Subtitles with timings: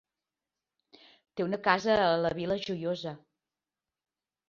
[1.01, 3.17] Té una casa a la Vila Joiosa.